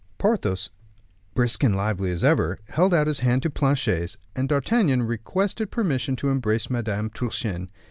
[0.17, 0.71] Porthos,
[1.35, 6.15] brisk and lively as ever, held out his hand to Planchet's, and D'Artagnan requested permission
[6.15, 7.69] to embrace Madame Truchen.